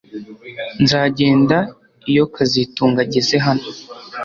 Nzagenda 0.83 1.57
iyo 2.09 2.23
kazitunga 2.35 2.99
ageze 3.05 3.35
hano 3.45 3.65